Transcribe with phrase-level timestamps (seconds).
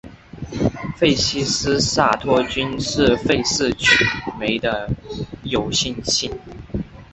[0.97, 4.03] 费希新萨托菌是费氏曲
[4.35, 4.89] 霉的
[5.43, 6.31] 有性型。